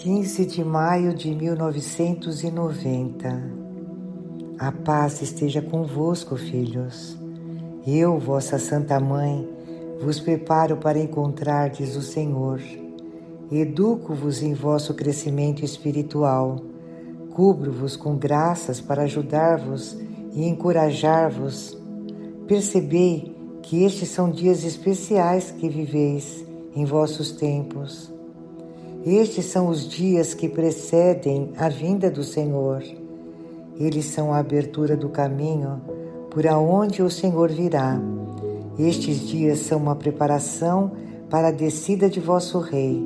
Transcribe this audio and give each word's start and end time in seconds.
15 0.00 0.46
de 0.46 0.62
maio 0.62 1.12
de 1.12 1.34
1990. 1.34 3.50
A 4.56 4.70
paz 4.70 5.20
esteja 5.20 5.60
convosco, 5.60 6.36
filhos. 6.36 7.18
Eu, 7.84 8.16
vossa 8.16 8.60
Santa 8.60 9.00
Mãe, 9.00 9.44
vos 10.00 10.20
preparo 10.20 10.76
para 10.76 11.00
encontrardes 11.00 11.96
o 11.96 12.00
Senhor. 12.00 12.60
Educo-vos 13.50 14.40
em 14.40 14.54
vosso 14.54 14.94
crescimento 14.94 15.64
espiritual. 15.64 16.60
Cubro-vos 17.32 17.96
com 17.96 18.16
graças 18.16 18.80
para 18.80 19.02
ajudar-vos 19.02 19.98
e 20.32 20.46
encorajar-vos. 20.46 21.76
Percebei 22.46 23.36
que 23.62 23.82
estes 23.82 24.10
são 24.10 24.30
dias 24.30 24.62
especiais 24.62 25.50
que 25.50 25.68
viveis 25.68 26.46
em 26.72 26.84
vossos 26.84 27.32
tempos 27.32 28.16
estes 29.16 29.46
são 29.46 29.68
os 29.68 29.88
dias 29.88 30.34
que 30.34 30.48
precedem 30.48 31.52
a 31.56 31.68
vinda 31.68 32.10
do 32.10 32.24
Senhor. 32.24 32.82
Eles 33.78 34.06
são 34.06 34.32
a 34.32 34.38
abertura 34.38 34.96
do 34.96 35.08
caminho 35.08 35.80
por 36.30 36.46
aonde 36.46 37.02
o 37.02 37.10
Senhor 37.10 37.50
virá. 37.50 38.00
Estes 38.78 39.26
dias 39.26 39.60
são 39.60 39.78
uma 39.78 39.96
preparação 39.96 40.92
para 41.30 41.48
a 41.48 41.52
descida 41.52 42.08
de 42.08 42.20
vosso 42.20 42.58
Rei. 42.58 43.02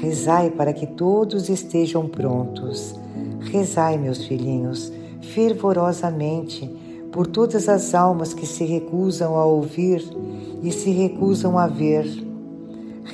Rezai 0.00 0.50
para 0.50 0.72
que 0.72 0.86
todos 0.86 1.48
estejam 1.48 2.08
prontos. 2.08 2.94
Rezai, 3.40 3.98
meus 3.98 4.24
filhinhos, 4.26 4.92
fervorosamente 5.20 6.68
por 7.12 7.26
todas 7.26 7.68
as 7.68 7.94
almas 7.94 8.34
que 8.34 8.46
se 8.46 8.64
recusam 8.64 9.36
a 9.36 9.44
ouvir 9.44 10.02
e 10.62 10.72
se 10.72 10.90
recusam 10.90 11.56
a 11.56 11.66
ver 11.66 12.23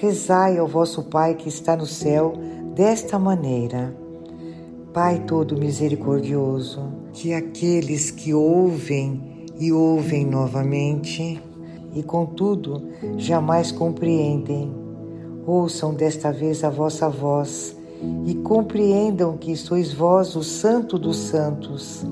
rezai 0.01 0.57
ao 0.57 0.67
vosso 0.67 1.03
Pai 1.03 1.35
que 1.35 1.47
está 1.47 1.77
no 1.77 1.85
céu 1.85 2.33
desta 2.75 3.19
maneira. 3.19 3.95
Pai 4.95 5.23
todo 5.27 5.59
misericordioso, 5.59 6.81
que 7.13 7.35
aqueles 7.35 8.11
que 8.11 8.33
ouvem 8.33 9.47
e 9.59 9.71
ouvem 9.71 10.25
novamente 10.25 11.39
e 11.95 12.03
contudo 12.03 12.83
jamais 13.19 13.71
compreendem, 13.71 14.75
ouçam 15.47 15.93
desta 15.93 16.33
vez 16.33 16.65
a 16.65 16.71
vossa 16.71 17.11
voz 17.11 17.77
e 18.25 18.35
compreendam 18.37 19.37
que 19.37 19.55
sois 19.55 19.93
vós 19.93 20.35
o 20.35 20.43
Santo 20.43 20.99
dos 20.99 21.19
Santos. 21.19 22.07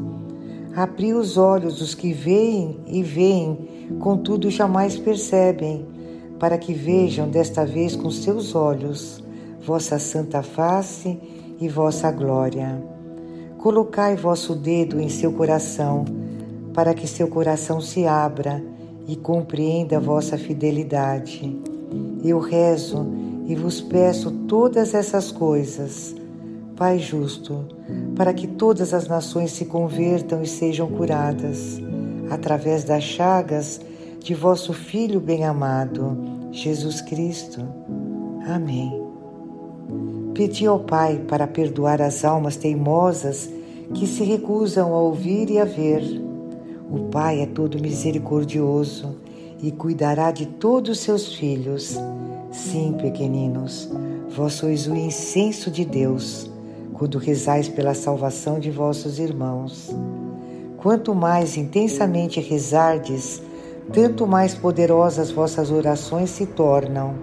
Abri 0.77 1.14
os 1.14 1.39
olhos 1.39 1.78
dos 1.78 1.95
que 1.95 2.12
veem 2.12 2.78
e 2.86 3.02
veem, 3.02 3.97
contudo 3.98 4.50
jamais 4.50 4.98
percebem 4.98 5.97
para 6.39 6.56
que 6.58 6.72
vejam 6.72 7.28
desta 7.28 7.64
vez 7.64 7.97
com 7.97 8.11
seus 8.11 8.55
olhos 8.55 9.22
vossa 9.61 9.98
santa 9.98 10.42
face 10.42 11.19
e 11.61 11.69
vossa 11.69 12.11
glória. 12.11 12.83
Colocai 13.58 14.17
vosso 14.17 14.55
dedo 14.55 15.00
em 15.00 15.08
seu 15.08 15.33
coração, 15.33 16.05
para 16.72 16.95
que 16.95 17.06
seu 17.08 17.28
coração 17.28 17.80
se 17.80 18.06
abra 18.06 18.64
e 19.06 19.17
compreenda 19.17 19.98
vossa 19.98 20.39
fidelidade. 20.39 21.61
Eu 22.25 22.39
rezo 22.39 23.06
e 23.47 23.55
vos 23.55 23.80
peço 23.80 24.30
todas 24.47 24.95
essas 24.95 25.33
coisas, 25.33 26.14
Pai 26.77 27.00
justo, 27.00 27.64
para 28.14 28.33
que 28.33 28.47
todas 28.47 28.95
as 28.95 29.08
nações 29.08 29.50
se 29.50 29.64
convertam 29.64 30.42
e 30.42 30.47
sejam 30.47 30.86
curadas, 30.89 31.80
através 32.30 32.84
das 32.84 33.02
chagas 33.02 33.80
de 34.20 34.34
vosso 34.34 34.72
Filho 34.72 35.20
bem-amado, 35.20 36.16
Jesus 36.50 37.00
Cristo. 37.00 37.62
Amém. 38.47 39.02
Pedi 40.34 40.66
ao 40.66 40.80
Pai 40.80 41.19
para 41.27 41.47
perdoar 41.47 42.02
as 42.02 42.24
almas 42.24 42.56
teimosas 42.56 43.48
que 43.94 44.06
se 44.06 44.24
recusam 44.24 44.92
a 44.92 45.00
ouvir 45.00 45.50
e 45.50 45.58
a 45.58 45.64
ver. 45.64 46.02
O 46.91 47.08
Pai 47.11 47.41
é 47.41 47.46
todo 47.46 47.80
misericordioso 47.80 49.17
e 49.62 49.70
cuidará 49.70 50.30
de 50.30 50.46
todos 50.46 50.90
os 50.90 51.00
seus 51.00 51.35
filhos. 51.35 51.96
Sim, 52.50 52.96
pequeninos, 53.00 53.89
vós 54.29 54.55
sois 54.55 54.86
o 54.86 54.95
incenso 54.95 55.70
de 55.70 55.85
Deus 55.85 56.50
quando 56.92 57.18
rezais 57.18 57.68
pela 57.68 57.95
salvação 57.95 58.58
de 58.58 58.70
vossos 58.70 59.18
irmãos. 59.18 59.95
Quanto 60.77 61.14
mais 61.14 61.56
intensamente 61.56 62.40
rezardes, 62.40 63.42
tanto 63.92 64.26
mais 64.26 64.54
poderosas 64.54 65.30
vossas 65.30 65.70
orações 65.70 66.30
se 66.30 66.46
tornam. 66.46 67.14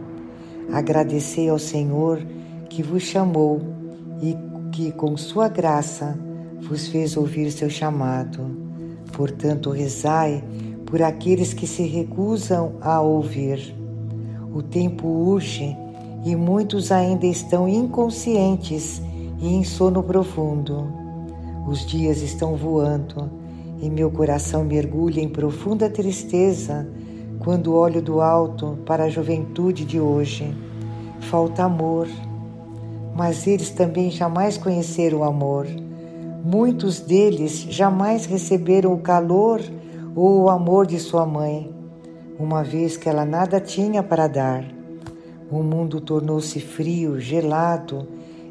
Agradecei 0.72 1.48
ao 1.50 1.60
Senhor 1.60 2.22
que 2.70 2.82
vos 2.82 3.04
chamou 3.04 3.62
e 4.22 4.36
que, 4.72 4.92
com 4.92 5.16
sua 5.16 5.48
graça, 5.48 6.18
vos 6.62 6.88
fez 6.88 7.16
ouvir 7.16 7.52
seu 7.52 7.70
chamado. 7.70 8.42
Portanto, 9.14 9.70
rezai 9.70 10.44
por 10.86 11.02
aqueles 11.02 11.54
que 11.54 11.68
se 11.68 11.84
recusam 11.84 12.74
a 12.82 13.00
ouvir. 13.00 13.76
O 14.54 14.64
tempo 14.64 15.08
urge 15.08 15.76
e 16.26 16.36
muitos 16.36 16.92
ainda 16.92 17.28
estão 17.28 17.68
inconscientes 17.68 19.02
e 19.40 19.54
em 19.54 19.64
sono 19.64 20.02
profundo. 20.02 20.92
Os 21.68 21.86
dias 21.86 22.22
estão 22.22 22.56
voando 22.56 23.45
e 23.82 23.90
meu 23.90 24.10
coração 24.10 24.64
mergulha 24.64 25.22
em 25.22 25.30
profunda 25.30 25.90
tristeza 25.90 26.88
quando 27.40 27.76
olho 27.76 28.02
do 28.02 28.22
alto 28.22 28.78
para 28.86 29.06
a 29.06 29.10
juventude 29.10 29.86
de 29.86 30.00
hoje. 30.00 30.56
Falta 31.22 31.64
amor, 31.64 32.08
mas 33.16 33.46
eles 33.46 33.70
também 33.70 34.10
jamais 34.10 34.58
conheceram 34.58 35.20
o 35.20 35.24
amor. 35.24 35.68
Muitos 36.44 37.00
deles 37.00 37.66
jamais 37.70 38.26
receberam 38.26 38.94
o 38.94 39.00
calor 39.00 39.62
ou 40.16 40.44
o 40.44 40.50
amor 40.50 40.86
de 40.86 41.00
sua 41.00 41.26
mãe, 41.26 41.74
uma 42.40 42.64
vez 42.64 42.98
que 42.98 43.10
ela 43.10 43.26
nada 43.26 43.60
tinha 43.60 44.02
para 44.02 44.28
dar. 44.28 44.64
O 45.52 45.62
mundo 45.62 46.02
tornou-se 46.02 46.60
frio, 46.60 47.20
gelado, 47.20 48.08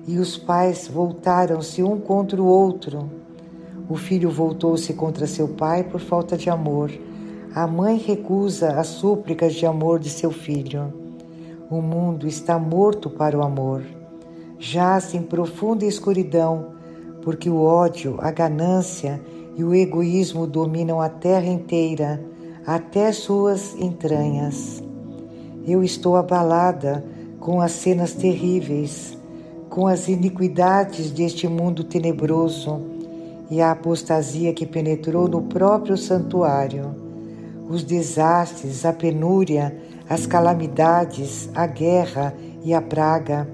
e 0.07 0.19
os 0.19 0.37
pais 0.37 0.87
voltaram-se 0.87 1.83
um 1.83 1.99
contra 1.99 2.41
o 2.41 2.47
outro 2.47 3.24
o 3.89 3.97
filho 3.97 4.31
voltou-se 4.31 4.93
contra 4.95 5.27
seu 5.27 5.49
pai 5.49 5.85
por 5.85 6.01
falta 6.01 6.37
de 6.37 6.49
amor. 6.49 6.91
A 7.55 7.67
mãe 7.67 7.99
recusa 7.99 8.81
as 8.81 8.87
súplicas 8.87 9.55
de 9.55 9.67
amor 9.67 9.99
de 9.99 10.09
seu 10.09 10.31
filho. 10.31 10.93
O 11.71 11.83
mundo 11.83 12.27
está 12.27 12.59
morto 12.59 13.11
para 13.11 13.39
o 13.39 13.43
amor. 13.43 13.83
Jaz 14.59 15.15
em 15.15 15.23
profunda 15.23 15.85
escuridão, 15.85 16.73
porque 17.23 17.51
o 17.51 17.63
ódio, 17.63 18.17
a 18.21 18.31
ganância 18.31 19.21
e 19.55 19.63
o 19.63 19.75
egoísmo 19.75 20.47
dominam 20.47 21.01
a 21.01 21.09
terra 21.09 21.47
inteira, 21.47 22.25
até 22.67 23.13
suas 23.13 23.75
entranhas. 23.79 24.83
Eu 25.67 25.85
estou 25.85 26.17
abalada 26.17 27.05
com 27.39 27.61
as 27.61 27.73
cenas 27.73 28.15
terríveis, 28.15 29.19
com 29.69 29.87
as 29.87 30.09
iniquidades 30.09 31.11
deste 31.11 31.47
mundo 31.47 31.85
tenebroso 31.85 32.94
e 33.51 33.61
a 33.61 33.71
apostasia 33.71 34.53
que 34.53 34.67
penetrou 34.67 35.29
no 35.29 35.43
próprio 35.43 35.97
santuário, 35.97 36.95
os 37.69 37.83
desastres, 37.83 38.85
a 38.85 38.93
penúria, 38.93 39.77
as 40.09 40.27
calamidades, 40.27 41.49
a 41.55 41.67
guerra 41.67 42.35
e 42.63 42.75
a 42.75 42.83
praga, 42.83 43.49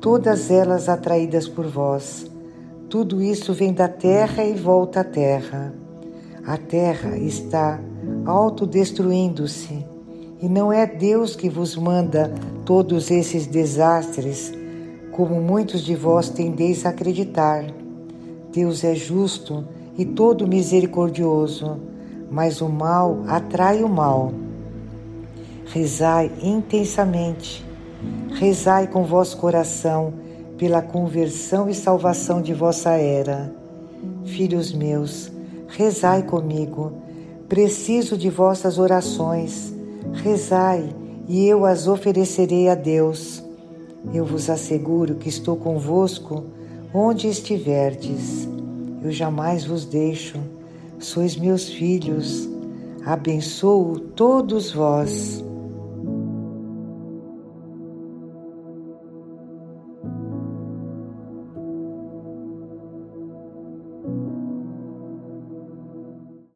todas 0.00 0.50
elas 0.50 0.88
atraídas 0.88 1.48
por 1.48 1.66
vós. 1.66 2.30
Tudo 2.88 3.22
isso 3.22 3.54
vem 3.54 3.72
da 3.72 3.88
terra 3.88 4.44
e 4.44 4.54
volta 4.54 5.00
à 5.00 5.04
terra. 5.04 5.72
A 6.46 6.56
terra 6.56 7.16
está 7.16 7.80
autodestruindo-se 8.26 9.86
e 10.40 10.48
não 10.48 10.72
é 10.72 10.86
Deus 10.86 11.36
que 11.36 11.48
vos 11.48 11.76
manda 11.76 12.32
todos 12.64 13.10
esses 13.10 13.46
desastres, 13.46 14.52
como 15.12 15.40
muitos 15.40 15.82
de 15.84 15.94
vós 15.94 16.28
tendeis 16.28 16.84
a 16.84 16.88
acreditar. 16.88 17.81
Deus 18.52 18.84
é 18.84 18.94
justo 18.94 19.64
e 19.96 20.04
todo 20.04 20.46
misericordioso, 20.46 21.80
mas 22.30 22.60
o 22.60 22.68
mal 22.68 23.22
atrai 23.26 23.82
o 23.82 23.88
mal. 23.88 24.30
Rezai 25.66 26.30
intensamente, 26.42 27.64
rezai 28.34 28.86
com 28.88 29.04
vosso 29.04 29.38
coração 29.38 30.12
pela 30.58 30.82
conversão 30.82 31.66
e 31.68 31.74
salvação 31.74 32.42
de 32.42 32.52
vossa 32.52 32.90
era. 32.90 33.50
Filhos 34.24 34.70
meus, 34.70 35.32
rezai 35.66 36.22
comigo, 36.22 36.92
preciso 37.48 38.18
de 38.18 38.28
vossas 38.28 38.78
orações. 38.78 39.72
Rezai 40.12 40.94
e 41.26 41.46
eu 41.46 41.64
as 41.64 41.88
oferecerei 41.88 42.68
a 42.68 42.74
Deus. 42.74 43.42
Eu 44.12 44.26
vos 44.26 44.50
asseguro 44.50 45.14
que 45.14 45.28
estou 45.30 45.56
convosco 45.56 46.44
onde 46.94 47.26
estiverdes, 47.26 48.41
eu 49.02 49.10
jamais 49.10 49.64
vos 49.64 49.84
deixo, 49.84 50.38
sois 50.98 51.36
meus 51.36 51.68
filhos, 51.68 52.48
abençoo 53.04 53.98
todos 53.98 54.72
vós. 54.72 55.42